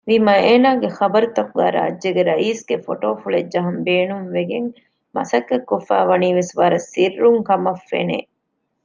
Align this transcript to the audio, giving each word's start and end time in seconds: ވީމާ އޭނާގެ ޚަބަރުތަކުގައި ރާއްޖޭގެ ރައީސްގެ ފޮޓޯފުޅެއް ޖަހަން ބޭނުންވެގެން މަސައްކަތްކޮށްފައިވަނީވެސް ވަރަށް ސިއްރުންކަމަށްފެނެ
ވީމާ 0.09 0.33
އޭނާގެ 0.45 0.87
ޚަބަރުތަކުގައި 0.99 1.73
ރާއްޖޭގެ 1.77 2.21
ރައީސްގެ 2.29 2.75
ފޮޓޯފުޅެއް 2.85 3.51
ޖަހަން 3.53 3.79
ބޭނުންވެގެން 3.85 4.69
މަސައްކަތްކޮށްފައިވަނީވެސް 5.15 6.51
ވަރަށް 6.59 6.87
ސިއްރުންކަމަށްފެނެ 6.91 8.17